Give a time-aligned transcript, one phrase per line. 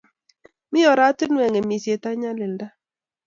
[0.71, 2.67] Mi ortinwekwak ng'emisiet ak nyalilda.